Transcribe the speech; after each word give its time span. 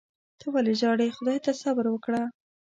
ته 0.39 0.45
ولي 0.53 0.73
ژاړې. 0.81 1.15
خدای 1.17 1.37
ته 1.45 1.51
صبر 1.61 1.85
وکړه 1.89 2.21